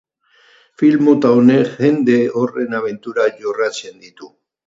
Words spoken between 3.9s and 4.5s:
ditu.